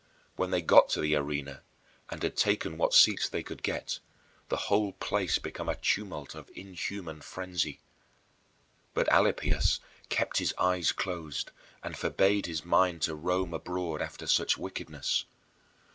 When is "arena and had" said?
1.15-2.35